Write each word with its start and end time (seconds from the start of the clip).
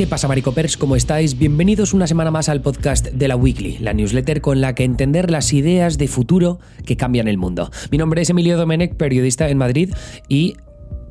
¿Qué 0.00 0.06
pasa, 0.06 0.28
Maricopers? 0.28 0.78
¿Cómo 0.78 0.96
estáis? 0.96 1.36
Bienvenidos 1.36 1.92
una 1.92 2.06
semana 2.06 2.30
más 2.30 2.48
al 2.48 2.62
podcast 2.62 3.08
de 3.08 3.28
la 3.28 3.36
Weekly, 3.36 3.76
la 3.80 3.92
newsletter 3.92 4.40
con 4.40 4.62
la 4.62 4.74
que 4.74 4.84
entender 4.84 5.30
las 5.30 5.52
ideas 5.52 5.98
de 5.98 6.08
futuro 6.08 6.58
que 6.86 6.96
cambian 6.96 7.28
el 7.28 7.36
mundo. 7.36 7.70
Mi 7.90 7.98
nombre 7.98 8.22
es 8.22 8.30
Emilio 8.30 8.56
Domenech, 8.56 8.94
periodista 8.94 9.50
en 9.50 9.58
Madrid, 9.58 9.92
y 10.26 10.56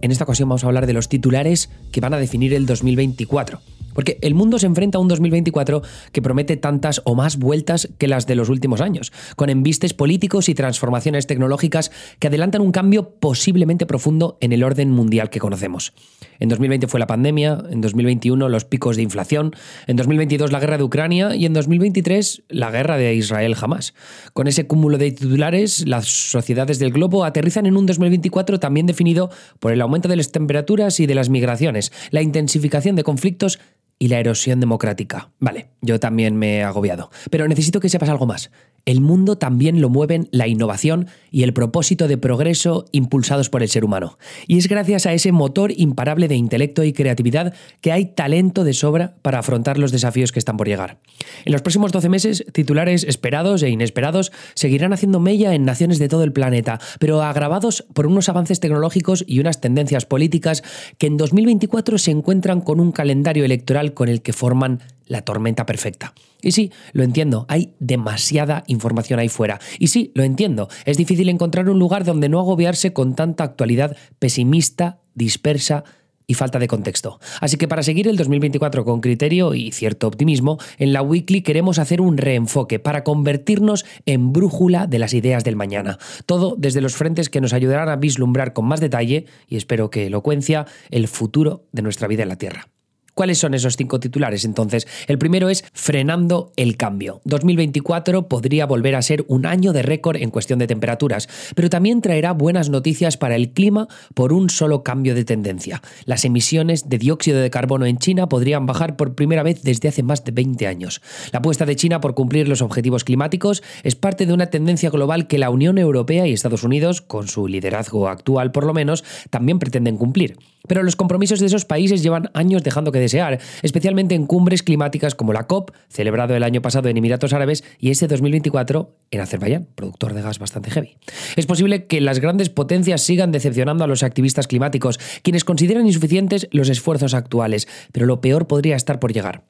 en 0.01 0.09
esta 0.09 0.23
ocasión 0.23 0.49
vamos 0.49 0.63
a 0.63 0.67
hablar 0.67 0.87
de 0.87 0.93
los 0.93 1.07
titulares 1.07 1.69
que 1.91 2.01
van 2.01 2.15
a 2.15 2.17
definir 2.17 2.51
el 2.51 2.65
2024. 2.65 3.61
Porque 3.99 4.17
el 4.21 4.33
mundo 4.33 4.57
se 4.59 4.65
enfrenta 4.65 4.97
a 4.97 5.01
un 5.01 5.09
2024 5.09 5.81
que 6.13 6.21
promete 6.21 6.55
tantas 6.55 7.01
o 7.03 7.15
más 7.15 7.35
vueltas 7.35 7.89
que 7.97 8.07
las 8.07 8.27
de 8.27 8.35
los 8.35 8.47
últimos 8.47 8.79
años, 8.79 9.11
con 9.35 9.49
embistes 9.49 9.93
políticos 9.93 10.47
y 10.47 10.55
transformaciones 10.55 11.27
tecnológicas 11.27 11.91
que 12.17 12.27
adelantan 12.27 12.61
un 12.61 12.71
cambio 12.71 13.09
posiblemente 13.19 13.85
profundo 13.85 14.37
en 14.39 14.53
el 14.53 14.63
orden 14.63 14.89
mundial 14.91 15.29
que 15.29 15.41
conocemos. 15.41 15.91
En 16.39 16.47
2020 16.47 16.87
fue 16.87 17.01
la 17.01 17.07
pandemia, 17.07 17.61
en 17.69 17.81
2021 17.81 18.47
los 18.47 18.63
picos 18.63 18.95
de 18.95 19.01
inflación, 19.01 19.53
en 19.85 19.97
2022 19.97 20.53
la 20.53 20.61
guerra 20.61 20.77
de 20.77 20.85
Ucrania 20.85 21.35
y 21.35 21.45
en 21.45 21.51
2023 21.51 22.43
la 22.47 22.71
guerra 22.71 22.95
de 22.95 23.13
Israel 23.15 23.53
jamás. 23.53 23.93
Con 24.31 24.47
ese 24.47 24.65
cúmulo 24.65 24.97
de 24.97 25.11
titulares, 25.11 25.85
las 25.85 26.07
sociedades 26.07 26.79
del 26.79 26.93
globo 26.93 27.25
aterrizan 27.25 27.65
en 27.65 27.75
un 27.75 27.85
2024 27.85 28.61
también 28.61 28.85
definido 28.85 29.29
por 29.59 29.73
el 29.73 29.81
aumento 29.81 30.07
de 30.07 30.15
las 30.15 30.31
temperaturas 30.31 31.01
y 31.01 31.05
de 31.05 31.15
las 31.15 31.27
migraciones, 31.27 31.91
la 32.11 32.21
intensificación 32.21 32.95
de 32.95 33.03
conflictos 33.03 33.59
y 33.99 34.07
la 34.07 34.19
erosión 34.19 34.61
democrática. 34.61 35.29
Vale, 35.39 35.67
yo 35.81 35.99
también 35.99 36.37
me 36.37 36.57
he 36.57 36.63
agobiado. 36.63 37.11
Pero 37.29 37.47
necesito 37.47 37.81
que 37.81 37.89
sepas 37.89 38.09
algo 38.09 38.25
más. 38.25 38.49
El 38.85 39.01
mundo 39.01 39.37
también 39.37 39.81
lo 39.81 39.89
mueven 39.89 40.29
la 40.31 40.47
innovación 40.47 41.07
y 41.31 41.43
el 41.43 41.53
propósito 41.53 42.07
de 42.07 42.17
progreso 42.17 42.85
impulsados 42.91 43.49
por 43.49 43.61
el 43.61 43.69
ser 43.69 43.83
humano. 43.85 44.17
Y 44.47 44.57
es 44.57 44.67
gracias 44.67 45.05
a 45.05 45.13
ese 45.13 45.31
motor 45.31 45.71
imparable 45.75 46.27
de 46.27 46.35
intelecto 46.35 46.83
y 46.83 46.93
creatividad 46.93 47.53
que 47.81 47.91
hay 47.91 48.05
talento 48.05 48.63
de 48.63 48.73
sobra 48.73 49.15
para 49.21 49.39
afrontar 49.39 49.77
los 49.77 49.91
desafíos 49.91 50.31
que 50.31 50.39
están 50.39 50.57
por 50.57 50.67
llegar. 50.67 50.97
En 51.45 51.51
los 51.51 51.61
próximos 51.61 51.91
12 51.91 52.09
meses, 52.09 52.45
titulares 52.51 53.03
esperados 53.03 53.61
e 53.63 53.69
inesperados 53.69 54.31
seguirán 54.55 54.93
haciendo 54.93 55.19
mella 55.19 55.53
en 55.53 55.65
naciones 55.65 55.99
de 55.99 56.07
todo 56.07 56.23
el 56.23 56.33
planeta, 56.33 56.79
pero 56.99 57.21
agravados 57.21 57.85
por 57.93 58.07
unos 58.07 58.29
avances 58.29 58.59
tecnológicos 58.59 59.23
y 59.27 59.39
unas 59.39 59.61
tendencias 59.61 60.05
políticas 60.05 60.63
que 60.97 61.07
en 61.07 61.17
2024 61.17 61.97
se 61.97 62.11
encuentran 62.11 62.61
con 62.61 62.79
un 62.79 62.91
calendario 62.91 63.45
electoral 63.45 63.88
con 63.93 64.09
el 64.09 64.21
que 64.21 64.33
forman 64.33 64.79
la 65.05 65.21
tormenta 65.21 65.65
perfecta. 65.65 66.13
Y 66.41 66.51
sí, 66.51 66.71
lo 66.93 67.03
entiendo, 67.03 67.45
hay 67.49 67.73
demasiada 67.79 68.63
información 68.67 69.19
ahí 69.19 69.29
fuera. 69.29 69.59
Y 69.77 69.87
sí, 69.87 70.11
lo 70.15 70.23
entiendo, 70.23 70.69
es 70.85 70.97
difícil 70.97 71.27
encontrar 71.29 71.69
un 71.69 71.79
lugar 71.79 72.05
donde 72.05 72.29
no 72.29 72.39
agobiarse 72.39 72.93
con 72.93 73.15
tanta 73.15 73.43
actualidad 73.43 73.97
pesimista, 74.19 74.99
dispersa 75.15 75.83
y 76.29 76.35
falta 76.35 76.59
de 76.59 76.67
contexto. 76.67 77.19
Así 77.41 77.57
que 77.57 77.67
para 77.67 77.81
seguir 77.81 78.07
el 78.07 78.15
2024 78.15 78.85
con 78.85 79.01
criterio 79.01 79.55
y 79.55 79.71
cierto 79.71 80.07
optimismo, 80.07 80.59
en 80.77 80.93
la 80.93 81.01
Weekly 81.01 81.41
queremos 81.41 81.79
hacer 81.79 82.01
un 82.01 82.17
reenfoque 82.17 82.77
para 82.77 83.03
convertirnos 83.03 83.83
en 84.05 84.31
brújula 84.31 84.85
de 84.85 84.99
las 84.99 85.15
ideas 85.15 85.43
del 85.43 85.55
mañana. 85.55 85.97
Todo 86.27 86.55
desde 86.55 86.81
los 86.81 86.95
frentes 86.95 87.29
que 87.29 87.41
nos 87.41 87.51
ayudarán 87.51 87.89
a 87.89 87.95
vislumbrar 87.95 88.53
con 88.53 88.65
más 88.65 88.79
detalle, 88.79 89.25
y 89.47 89.57
espero 89.57 89.89
que 89.89 90.05
elocuencia, 90.05 90.67
el 90.91 91.07
futuro 91.07 91.65
de 91.71 91.81
nuestra 91.81 92.07
vida 92.07 92.21
en 92.21 92.29
la 92.29 92.37
Tierra. 92.37 92.69
¿Cuáles 93.13 93.37
son 93.37 93.53
esos 93.53 93.75
cinco 93.75 93.99
titulares 93.99 94.45
entonces? 94.45 94.87
El 95.07 95.17
primero 95.17 95.49
es 95.49 95.63
frenando 95.73 96.53
el 96.55 96.77
cambio. 96.77 97.21
2024 97.25 98.27
podría 98.27 98.65
volver 98.65 98.95
a 98.95 99.01
ser 99.01 99.25
un 99.27 99.45
año 99.45 99.73
de 99.73 99.81
récord 99.81 100.17
en 100.17 100.31
cuestión 100.31 100.59
de 100.59 100.67
temperaturas, 100.67 101.27
pero 101.55 101.69
también 101.69 102.01
traerá 102.01 102.31
buenas 102.33 102.69
noticias 102.69 103.17
para 103.17 103.35
el 103.35 103.51
clima 103.51 103.87
por 104.13 104.33
un 104.33 104.49
solo 104.49 104.83
cambio 104.83 105.15
de 105.15 105.25
tendencia. 105.25 105.81
Las 106.05 106.25
emisiones 106.25 106.89
de 106.89 106.97
dióxido 106.97 107.39
de 107.39 107.49
carbono 107.49 107.85
en 107.85 107.97
China 107.97 108.29
podrían 108.29 108.65
bajar 108.65 108.95
por 108.95 109.15
primera 109.15 109.43
vez 109.43 109.63
desde 109.63 109.89
hace 109.89 110.03
más 110.03 110.23
de 110.23 110.31
20 110.31 110.67
años. 110.67 111.01
La 111.31 111.39
apuesta 111.39 111.65
de 111.65 111.75
China 111.75 112.01
por 112.01 112.15
cumplir 112.15 112.47
los 112.47 112.61
objetivos 112.61 113.03
climáticos 113.03 113.63
es 113.83 113.95
parte 113.95 114.25
de 114.25 114.33
una 114.33 114.47
tendencia 114.47 114.89
global 114.89 115.27
que 115.27 115.37
la 115.37 115.49
Unión 115.49 115.77
Europea 115.77 116.27
y 116.27 116.33
Estados 116.33 116.63
Unidos, 116.63 117.01
con 117.01 117.27
su 117.27 117.47
liderazgo 117.47 118.07
actual 118.07 118.51
por 118.51 118.65
lo 118.65 118.73
menos, 118.73 119.03
también 119.29 119.59
pretenden 119.59 119.97
cumplir. 119.97 120.37
Pero 120.67 120.83
los 120.83 120.95
compromisos 120.95 121.39
de 121.39 121.45
esos 121.45 121.65
países 121.65 122.03
llevan 122.03 122.29
años 122.33 122.63
dejando 122.63 122.91
que 122.91 122.99
desear, 122.99 123.39
especialmente 123.61 124.15
en 124.15 124.25
cumbres 124.25 124.63
climáticas 124.63 125.15
como 125.15 125.33
la 125.33 125.47
COP, 125.47 125.71
celebrado 125.87 126.35
el 126.35 126.43
año 126.43 126.61
pasado 126.61 126.89
en 126.89 126.97
Emiratos 126.97 127.33
Árabes, 127.33 127.63
y 127.79 127.91
ese 127.91 128.07
2024 128.07 128.95
en 129.11 129.21
Azerbaiyán, 129.21 129.67
productor 129.75 130.13
de 130.13 130.21
gas 130.21 130.39
bastante 130.39 130.71
heavy. 130.71 130.97
Es 131.35 131.45
posible 131.45 131.85
que 131.85 132.01
las 132.01 132.19
grandes 132.19 132.49
potencias 132.49 133.01
sigan 133.01 133.31
decepcionando 133.31 133.83
a 133.83 133.87
los 133.87 134.03
activistas 134.03 134.47
climáticos, 134.47 134.99
quienes 135.23 135.43
consideran 135.43 135.87
insuficientes 135.87 136.47
los 136.51 136.69
esfuerzos 136.69 137.13
actuales, 137.13 137.67
pero 137.91 138.05
lo 138.05 138.21
peor 138.21 138.47
podría 138.47 138.75
estar 138.75 138.99
por 138.99 139.13
llegar. 139.13 139.43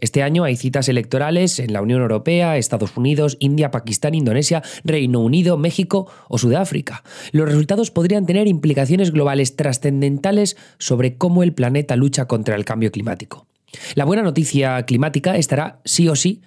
Este 0.00 0.22
año 0.22 0.44
hay 0.44 0.56
citas 0.56 0.88
electorales 0.88 1.58
en 1.58 1.72
la 1.72 1.82
Unión 1.82 2.00
Europea, 2.00 2.56
Estados 2.56 2.96
Unidos, 2.96 3.36
India, 3.40 3.70
Pakistán, 3.70 4.14
Indonesia, 4.14 4.62
Reino 4.84 5.20
Unido, 5.20 5.58
México 5.58 6.10
o 6.28 6.38
Sudáfrica. 6.38 7.02
Los 7.32 7.46
resultados 7.46 7.90
podrían 7.90 8.26
tener 8.26 8.48
implicaciones 8.48 9.12
globales 9.12 9.56
trascendentales 9.56 10.56
sobre 10.78 11.16
cómo 11.16 11.42
el 11.42 11.52
planeta 11.52 11.96
lucha 11.96 12.26
contra 12.26 12.56
el 12.56 12.64
cambio 12.64 12.90
climático. 12.90 13.46
La 13.94 14.04
buena 14.04 14.22
noticia 14.22 14.82
climática 14.84 15.36
estará 15.36 15.80
sí 15.84 16.08
o 16.08 16.16
sí 16.16 16.42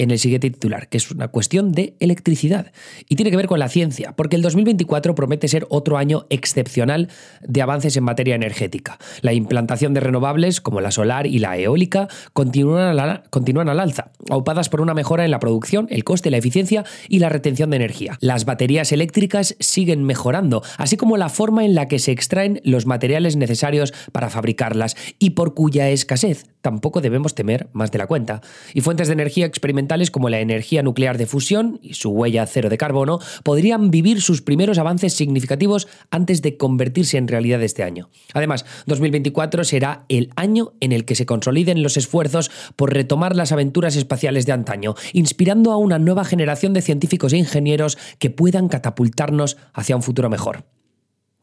en 0.00 0.10
el 0.10 0.18
siguiente 0.18 0.50
titular, 0.50 0.88
que 0.88 0.96
es 0.96 1.10
una 1.10 1.28
cuestión 1.28 1.72
de 1.72 1.94
electricidad. 2.00 2.72
Y 3.06 3.16
tiene 3.16 3.30
que 3.30 3.36
ver 3.36 3.46
con 3.46 3.58
la 3.58 3.68
ciencia, 3.68 4.14
porque 4.16 4.34
el 4.34 4.40
2024 4.40 5.14
promete 5.14 5.46
ser 5.46 5.66
otro 5.68 5.98
año 5.98 6.24
excepcional 6.30 7.08
de 7.46 7.60
avances 7.60 7.98
en 7.98 8.04
materia 8.04 8.34
energética. 8.34 8.98
La 9.20 9.34
implantación 9.34 9.92
de 9.92 10.00
renovables, 10.00 10.62
como 10.62 10.80
la 10.80 10.90
solar 10.90 11.26
y 11.26 11.38
la 11.38 11.58
eólica, 11.58 12.08
continúan, 12.32 13.24
continúan 13.28 13.68
al 13.68 13.78
alza, 13.78 14.12
aupadas 14.30 14.70
por 14.70 14.80
una 14.80 14.94
mejora 14.94 15.26
en 15.26 15.30
la 15.30 15.38
producción, 15.38 15.86
el 15.90 16.02
coste, 16.02 16.30
la 16.30 16.38
eficiencia 16.38 16.84
y 17.10 17.18
la 17.18 17.28
retención 17.28 17.68
de 17.68 17.76
energía. 17.76 18.16
Las 18.20 18.46
baterías 18.46 18.92
eléctricas 18.92 19.54
siguen 19.60 20.04
mejorando, 20.04 20.62
así 20.78 20.96
como 20.96 21.18
la 21.18 21.28
forma 21.28 21.66
en 21.66 21.74
la 21.74 21.88
que 21.88 21.98
se 21.98 22.12
extraen 22.12 22.62
los 22.64 22.86
materiales 22.86 23.36
necesarios 23.36 23.92
para 24.12 24.30
fabricarlas 24.30 24.96
y 25.18 25.30
por 25.30 25.52
cuya 25.52 25.90
escasez 25.90 26.46
tampoco 26.60 27.00
debemos 27.00 27.34
temer 27.34 27.68
más 27.72 27.90
de 27.90 27.98
la 27.98 28.06
cuenta. 28.06 28.40
Y 28.74 28.80
fuentes 28.80 29.08
de 29.08 29.14
energía 29.14 29.46
experimentales 29.46 30.10
como 30.10 30.28
la 30.28 30.40
energía 30.40 30.82
nuclear 30.82 31.18
de 31.18 31.26
fusión 31.26 31.78
y 31.82 31.94
su 31.94 32.10
huella 32.10 32.46
cero 32.46 32.68
de 32.68 32.78
carbono 32.78 33.18
podrían 33.42 33.90
vivir 33.90 34.20
sus 34.20 34.42
primeros 34.42 34.78
avances 34.78 35.14
significativos 35.14 35.88
antes 36.10 36.42
de 36.42 36.56
convertirse 36.56 37.18
en 37.18 37.28
realidad 37.28 37.62
este 37.62 37.82
año. 37.82 38.10
Además, 38.34 38.64
2024 38.86 39.64
será 39.64 40.04
el 40.08 40.30
año 40.36 40.72
en 40.80 40.92
el 40.92 41.04
que 41.04 41.14
se 41.14 41.26
consoliden 41.26 41.82
los 41.82 41.96
esfuerzos 41.96 42.50
por 42.76 42.92
retomar 42.92 43.36
las 43.36 43.52
aventuras 43.52 43.96
espaciales 43.96 44.46
de 44.46 44.52
antaño, 44.52 44.94
inspirando 45.12 45.72
a 45.72 45.76
una 45.76 45.98
nueva 45.98 46.24
generación 46.24 46.72
de 46.72 46.82
científicos 46.82 47.32
e 47.32 47.38
ingenieros 47.38 47.98
que 48.18 48.30
puedan 48.30 48.68
catapultarnos 48.68 49.56
hacia 49.72 49.96
un 49.96 50.02
futuro 50.02 50.28
mejor. 50.30 50.64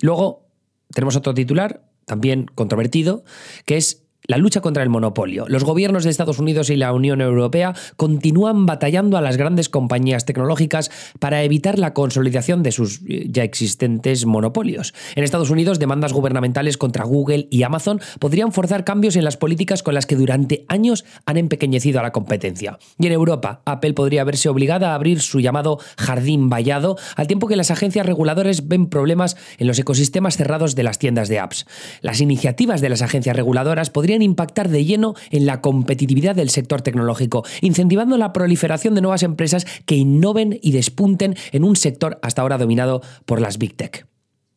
Luego, 0.02 0.48
tenemos 0.94 1.16
otro 1.16 1.34
titular, 1.34 1.90
también 2.06 2.46
controvertido, 2.56 3.24
que 3.66 3.78
es 3.78 4.07
la 4.28 4.38
lucha 4.38 4.62
contra 4.62 4.84
el 4.84 4.90
monopolio. 4.90 5.46
Los 5.48 5.64
gobiernos 5.64 6.04
de 6.04 6.10
Estados 6.10 6.40
Unidos 6.40 6.70
y 6.70 6.76
la 6.76 6.94
Unión 6.94 7.22
Europea 7.22 7.74
continúan 7.96 8.66
batallando 8.66 9.18
a 9.18 9.22
las 9.22 9.38
grandes 9.38 9.70
compañías 9.70 10.26
tecnológicas 10.26 10.92
para 11.20 11.44
evitar 11.44 11.80
la 11.80 11.94
consolidación 11.94 12.62
de 12.62 12.72
sus 12.72 13.02
eh, 13.08 13.28
ya 13.30 13.44
existentes 13.44 14.26
monopolios. 14.26 14.94
En 15.16 15.24
Estados 15.24 15.50
Unidos, 15.50 15.80
demandas 15.80 16.14
gubernamentales 16.14 16.78
contra 16.78 17.06
Google 17.06 17.48
y 17.50 17.64
Amazon 17.64 18.02
podrían 18.20 18.52
forzar 18.52 18.84
cambios 18.84 19.16
en 19.16 19.24
las 19.24 19.38
políticas 19.38 19.82
con 19.82 19.94
las 19.94 20.06
que 20.06 20.16
durante 20.16 20.66
años 20.68 21.06
han 21.26 21.38
empequeñecido 21.38 22.00
a 22.00 22.04
la 22.04 22.12
competencia. 22.12 22.80
Y 23.00 23.08
en 23.08 23.14
Europa, 23.14 23.62
Apple 23.66 23.94
podría 23.94 24.24
verse 24.26 24.50
obligada 24.50 24.92
a 24.92 24.96
abrir 24.96 25.22
su 25.22 25.40
llamado 25.40 25.80
jardín 25.98 26.50
vallado, 26.50 26.98
al 27.16 27.28
tiempo 27.28 27.48
que 27.48 27.56
las 27.56 27.72
agencias 27.72 28.06
reguladoras 28.06 28.68
ven 28.68 28.88
problemas 28.88 29.38
en 29.58 29.68
los 29.68 29.80
ecosistemas 29.80 30.36
cerrados 30.36 30.76
de 30.76 30.84
las 30.84 31.00
tiendas 31.00 31.30
de 31.30 31.40
apps. 31.40 31.66
Las 32.02 32.20
iniciativas 32.20 32.82
de 32.82 32.90
las 32.90 33.02
agencias 33.02 33.36
reguladoras 33.36 33.90
podrían 33.90 34.17
impactar 34.22 34.70
de 34.70 34.86
lleno 34.86 35.16
en 35.32 35.46
la 35.46 35.62
competitividad 35.62 36.36
del 36.36 36.50
sector 36.50 36.82
tecnológico, 36.82 37.44
incentivando 37.62 38.18
la 38.18 38.34
proliferación 38.34 38.96
de 38.96 39.02
nuevas 39.02 39.24
empresas 39.24 39.66
que 39.86 39.96
innoven 39.96 40.60
y 40.62 40.72
despunten 40.72 41.36
en 41.52 41.64
un 41.64 41.76
sector 41.76 42.20
hasta 42.22 42.42
ahora 42.42 42.58
dominado 42.58 43.02
por 43.26 43.42
las 43.42 43.58
Big 43.58 43.76
Tech. 43.76 44.08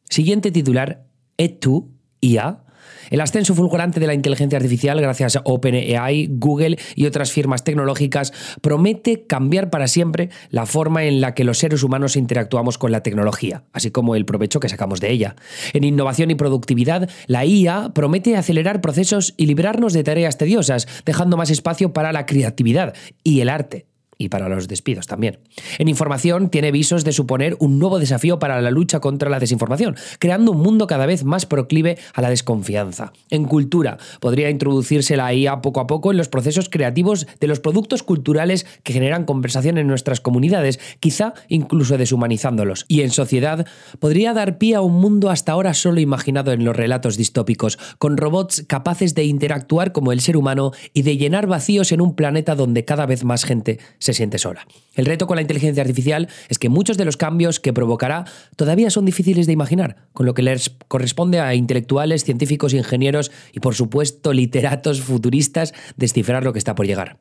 Siguiente 0.09 0.51
titular, 0.51 1.07
E2, 1.39 1.87
IA, 2.21 2.65
el 3.11 3.21
ascenso 3.21 3.55
fulgurante 3.55 4.01
de 4.01 4.07
la 4.07 4.15
inteligencia 4.15 4.57
artificial 4.57 5.01
gracias 5.01 5.37
a 5.37 5.43
OpenAI, 5.45 6.29
Google 6.31 6.79
y 6.95 7.07
otras 7.07 7.33
firmas 7.33 7.65
tecnológicas 7.65 8.33
promete 8.61 9.27
cambiar 9.27 9.71
para 9.71 9.89
siempre 9.89 10.31
la 10.51 10.67
forma 10.67 11.05
en 11.05 11.21
la 11.21 11.35
que 11.35 11.45
los 11.45 11.59
seres 11.59 11.83
humanos 11.83 12.17
interactuamos 12.17 12.79
con 12.79 12.93
la 12.93 13.03
tecnología, 13.03 13.65
así 13.73 13.91
como 13.91 14.15
el 14.15 14.25
provecho 14.25 14.61
que 14.61 14.69
sacamos 14.69 15.01
de 15.01 15.11
ella. 15.11 15.37
En 15.73 15.85
innovación 15.85 16.31
y 16.31 16.35
productividad, 16.35 17.09
la 17.27 17.45
IA 17.45 17.91
promete 17.95 18.37
acelerar 18.37 18.81
procesos 18.81 19.35
y 19.37 19.47
librarnos 19.47 19.93
de 19.93 20.05
tareas 20.05 20.39
tediosas, 20.39 20.87
dejando 21.05 21.37
más 21.37 21.51
espacio 21.51 21.93
para 21.93 22.13
la 22.13 22.27
creatividad 22.27 22.95
y 23.23 23.41
el 23.41 23.49
arte. 23.49 23.90
Y 24.21 24.29
para 24.29 24.51
los 24.51 24.69
despidos 24.69 25.07
también. 25.07 25.39
En 25.79 25.89
información 25.89 26.51
tiene 26.51 26.71
visos 26.71 27.05
de 27.05 27.13
suponer 27.13 27.57
un 27.59 27.79
nuevo 27.79 27.99
desafío 27.99 28.39
para 28.39 28.61
la 28.61 28.71
lucha 28.71 29.01
contra 29.01 29.31
la 29.31 29.41
desinformación, 29.41 29.97
creando 30.19 30.53
un 30.53 30.59
mundo 30.59 30.87
cada 30.87 31.07
vez 31.07 31.25
más 31.25 31.47
proclive 31.47 31.97
a 32.13 32.21
la 32.21 32.29
desconfianza. 32.29 33.15
En 33.31 33.47
cultura 33.47 33.97
podría 34.21 34.51
introducirse 34.51 35.17
la 35.17 35.33
IA 35.33 35.63
poco 35.63 35.81
a 35.81 35.87
poco 35.87 36.11
en 36.11 36.19
los 36.19 36.29
procesos 36.29 36.69
creativos 36.69 37.27
de 37.41 37.47
los 37.47 37.61
productos 37.61 38.03
culturales 38.03 38.67
que 38.83 38.93
generan 38.93 39.25
conversación 39.25 39.79
en 39.79 39.87
nuestras 39.87 40.21
comunidades, 40.21 40.81
quizá 41.01 41.33
incluso 41.49 41.97
deshumanizándolos. 41.97 42.85
Y 42.89 43.01
en 43.01 43.11
sociedad 43.13 43.67
podría 44.01 44.35
dar 44.35 44.59
pie 44.59 44.75
a 44.75 44.83
un 44.83 45.01
mundo 45.01 45.31
hasta 45.31 45.53
ahora 45.53 45.73
solo 45.73 45.99
imaginado 45.99 46.53
en 46.53 46.67
los 46.67 46.77
relatos 46.77 47.17
distópicos, 47.17 47.79
con 47.97 48.19
robots 48.19 48.65
capaces 48.69 49.15
de 49.15 49.25
interactuar 49.25 49.93
como 49.93 50.13
el 50.13 50.21
ser 50.21 50.37
humano 50.37 50.73
y 50.93 51.03
de 51.03 51.17
llenar 51.17 51.47
vacíos 51.47 51.91
en 51.93 52.03
un 52.03 52.15
planeta 52.15 52.55
donde 52.55 52.85
cada 52.85 53.07
vez 53.07 53.25
más 53.25 53.45
gente 53.45 53.79
se 53.99 54.10
siente 54.15 54.39
sola. 54.39 54.67
El 54.95 55.07
reto 55.07 55.27
con 55.27 55.37
la 55.37 55.43
inteligencia 55.43 55.83
artificial 55.83 56.29
es 56.49 56.59
que 56.59 56.69
muchos 56.69 56.97
de 56.97 57.05
los 57.05 57.17
cambios 57.17 57.61
que 57.61 57.73
provocará 57.73 58.25
todavía 58.57 58.91
son 58.91 59.05
difíciles 59.05 59.47
de 59.47 59.53
imaginar, 59.53 59.97
con 60.12 60.27
lo 60.27 60.35
que 60.35 60.43
les 60.43 60.71
corresponde 60.89 61.41
a 61.41 61.55
intelectuales, 61.55 62.25
científicos, 62.25 62.75
ingenieros 62.75 63.31
y 63.53 63.61
por 63.61 63.75
supuesto 63.75 64.33
literatos 64.33 65.01
futuristas 65.01 65.75
descifrar 65.97 66.45
lo 66.45 66.53
que 66.53 66.59
está 66.59 66.75
por 66.75 66.87
llegar. 66.87 67.19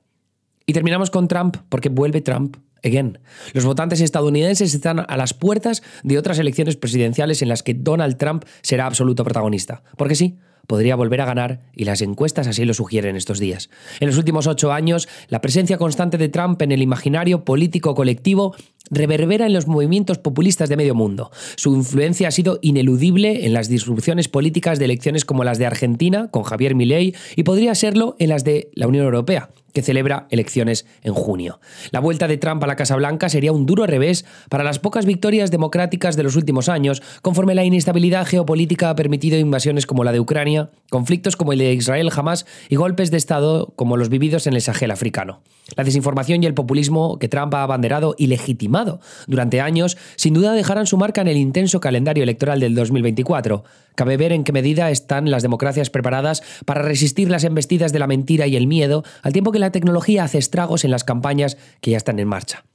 Y 0.66 0.74
terminamos 0.74 1.10
con 1.10 1.28
Trump 1.28 1.58
porque 1.70 1.90
vuelve 1.90 2.22
Trump 2.22 2.58
Again. 2.84 3.20
Los 3.54 3.66
votantes 3.66 4.02
estadounidenses 4.02 4.74
están 4.74 5.00
a 5.00 5.18
las 5.18 5.34
puertas 5.34 5.84
de 6.04 6.18
otras 6.18 6.40
elecciones 6.40 6.76
presidenciales 6.76 7.42
en 7.42 7.50
las 7.50 7.64
que 7.64 7.74
Donald 7.74 8.18
Trump 8.18 8.46
será 8.62 8.86
absoluto 8.86 9.24
protagonista. 9.24 9.84
Porque 9.98 10.16
sí, 10.16 10.38
podría 10.70 10.96
volver 10.96 11.20
a 11.20 11.26
ganar 11.26 11.62
y 11.76 11.86
las 11.86 12.04
encuestas 12.04 12.46
así 12.46 12.64
lo 12.64 12.76
sugieren 12.76 13.16
estos 13.16 13.40
días. 13.40 13.72
En 14.00 14.08
los 14.08 14.20
últimos 14.20 14.46
ocho 14.46 14.72
años, 14.72 15.10
la 15.28 15.42
presencia 15.42 15.80
constante 15.80 16.20
de 16.20 16.30
Trump 16.30 16.62
en 16.62 16.72
el 16.72 16.84
imaginario 16.84 17.44
político 17.44 17.96
colectivo 17.96 18.54
reverbera 18.92 19.48
en 19.48 19.54
los 19.54 19.66
movimientos 19.66 20.20
populistas 20.20 20.70
de 20.70 20.78
medio 20.78 20.94
mundo. 20.94 21.32
Su 21.56 21.76
influencia 21.76 22.28
ha 22.28 22.32
sido 22.32 22.60
ineludible 22.62 23.48
en 23.48 23.54
las 23.54 23.68
disrupciones 23.68 24.28
políticas 24.28 24.78
de 24.78 24.86
elecciones 24.86 25.26
como 25.26 25.44
las 25.44 25.58
de 25.58 25.66
Argentina, 25.66 26.30
con 26.30 26.44
Javier 26.44 26.76
Milei, 26.76 27.16
y 27.36 27.44
podría 27.44 27.74
serlo 27.74 28.16
en 28.20 28.30
las 28.30 28.44
de 28.44 28.70
la 28.76 28.88
Unión 28.88 29.06
Europea 29.06 29.50
que 29.74 29.82
celebra 29.82 30.28
elecciones 30.30 30.86
en 31.04 31.14
junio. 31.14 31.60
La 31.92 32.00
vuelta 32.00 32.28
de 32.28 32.38
Trump 32.38 32.64
a 32.64 32.68
la 32.68 32.76
Casa 32.76 32.96
Blanca 32.96 33.30
sería 33.30 33.52
un 33.52 33.66
duro 33.66 33.86
revés 33.86 34.26
para 34.50 34.64
las 34.64 34.80
pocas 34.80 35.06
victorias 35.06 35.52
democráticas 35.52 36.16
de 36.16 36.24
los 36.24 36.36
últimos 36.36 36.70
años, 36.70 37.02
conforme 37.22 37.56
la 37.56 37.64
inestabilidad 37.64 38.26
geopolítica 38.26 38.90
ha 38.90 38.96
permitido 38.96 39.38
invasiones 39.38 39.86
como 39.86 40.04
la 40.04 40.12
de 40.12 40.20
Ucrania, 40.20 40.59
conflictos 40.90 41.36
como 41.36 41.54
el 41.54 41.60
de 41.60 41.74
Israel 41.74 42.10
jamás 42.10 42.46
y 42.70 42.76
golpes 42.76 43.12
de 43.12 43.18
Estado 43.18 43.74
como 43.76 43.98
los 43.98 44.10
vividos 44.10 44.48
en 44.48 44.54
el 44.54 44.62
Sahel 44.62 44.92
africano. 44.92 45.42
La 45.76 45.84
desinformación 45.84 46.44
y 46.44 46.48
el 46.48 46.54
populismo 46.54 47.20
que 47.20 47.28
Trump 47.28 47.54
ha 47.54 47.64
abanderado 47.64 48.16
y 48.18 48.28
legitimado 48.28 49.00
durante 49.28 49.62
años 49.62 49.98
sin 50.16 50.34
duda 50.34 50.54
dejarán 50.54 50.88
su 50.88 50.98
marca 50.98 51.22
en 51.22 51.28
el 51.28 51.38
intenso 51.38 51.80
calendario 51.80 52.24
electoral 52.24 52.60
del 52.60 52.76
2024. 52.76 53.64
Cabe 53.96 54.18
ver 54.18 54.32
en 54.32 54.44
qué 54.44 54.52
medida 54.52 54.90
están 54.90 55.30
las 55.30 55.44
democracias 55.44 55.90
preparadas 55.90 56.42
para 56.66 56.82
resistir 56.82 57.30
las 57.30 57.44
embestidas 57.44 57.92
de 57.92 58.00
la 58.00 58.08
mentira 58.08 58.48
y 58.48 58.56
el 58.56 58.68
miedo, 58.68 59.04
al 59.22 59.34
tiempo 59.34 59.52
que 59.52 59.60
la 59.60 59.72
tecnología 59.72 60.24
hace 60.24 60.38
estragos 60.38 60.86
en 60.86 60.92
las 60.92 61.04
campañas 61.04 61.58
que 61.82 61.92
ya 61.92 61.98
están 61.98 62.20
en 62.20 62.28
marcha. 62.28 62.66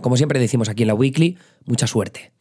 Como 0.00 0.16
siempre 0.16 0.38
decimos 0.38 0.68
aquí 0.68 0.82
en 0.82 0.88
la 0.88 0.94
Weekly, 0.94 1.38
mucha 1.64 1.86
suerte. 1.86 2.32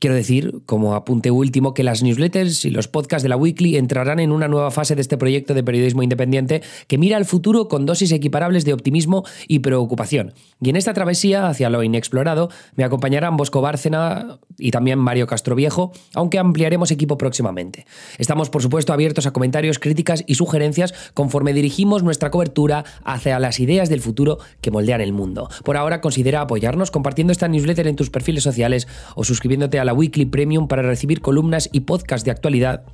Quiero 0.00 0.16
decir, 0.16 0.62
como 0.64 0.94
apunte 0.94 1.30
último, 1.30 1.74
que 1.74 1.82
las 1.82 2.02
newsletters 2.02 2.64
y 2.64 2.70
los 2.70 2.88
podcasts 2.88 3.22
de 3.22 3.28
la 3.28 3.36
Weekly 3.36 3.76
entrarán 3.76 4.18
en 4.18 4.32
una 4.32 4.48
nueva 4.48 4.70
fase 4.70 4.94
de 4.94 5.02
este 5.02 5.18
proyecto 5.18 5.52
de 5.52 5.62
periodismo 5.62 6.02
independiente 6.02 6.62
que 6.86 6.96
mira 6.96 7.18
al 7.18 7.26
futuro 7.26 7.68
con 7.68 7.84
dosis 7.84 8.10
equiparables 8.12 8.64
de 8.64 8.72
optimismo 8.72 9.24
y 9.46 9.58
preocupación. 9.58 10.32
Y 10.58 10.70
en 10.70 10.76
esta 10.76 10.94
travesía 10.94 11.48
hacia 11.48 11.68
lo 11.68 11.82
inexplorado 11.82 12.48
me 12.76 12.84
acompañarán 12.84 13.36
Bosco 13.36 13.60
Bárcena 13.60 14.38
y 14.56 14.70
también 14.70 14.98
Mario 14.98 15.26
Castroviejo, 15.26 15.92
aunque 16.14 16.38
ampliaremos 16.38 16.90
equipo 16.90 17.18
próximamente. 17.18 17.84
Estamos, 18.16 18.48
por 18.48 18.62
supuesto, 18.62 18.94
abiertos 18.94 19.26
a 19.26 19.32
comentarios, 19.32 19.78
críticas 19.78 20.24
y 20.26 20.36
sugerencias 20.36 20.94
conforme 21.12 21.52
dirigimos 21.52 22.02
nuestra 22.02 22.30
cobertura 22.30 22.86
hacia 23.04 23.38
las 23.38 23.60
ideas 23.60 23.90
del 23.90 24.00
futuro 24.00 24.38
que 24.62 24.70
moldean 24.70 25.02
el 25.02 25.12
mundo. 25.12 25.50
Por 25.62 25.76
ahora, 25.76 26.00
considera 26.00 26.40
apoyarnos 26.40 26.90
compartiendo 26.90 27.32
esta 27.32 27.48
newsletter 27.48 27.86
en 27.86 27.96
tus 27.96 28.08
perfiles 28.08 28.42
sociales 28.42 28.88
o 29.14 29.24
suscribiéndote 29.24 29.78
a 29.78 29.84
la 29.84 29.89
Weekly 29.92 30.26
Premium 30.26 30.68
para 30.68 30.82
recibir 30.82 31.20
columnas 31.20 31.68
y 31.72 31.80
podcasts 31.80 32.24
de 32.24 32.30
actualidad 32.30 32.84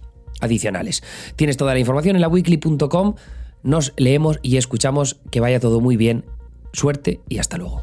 adicionales. 0.41 1.03
Tienes 1.37 1.57
toda 1.57 1.75
la 1.75 1.81
información 1.81 2.17
en 2.17 2.23
la 2.23 2.29
weekly.com. 2.29 3.15
Nos 3.63 3.93
leemos 3.97 4.39
y 4.43 4.57
escuchamos. 4.57 5.21
Que 5.31 5.41
vaya 5.41 5.61
todo 5.61 5.81
muy 5.81 5.97
bien. 5.97 6.25
Suerte 6.73 7.21
y 7.29 7.39
hasta 7.39 7.59
luego. 7.59 7.83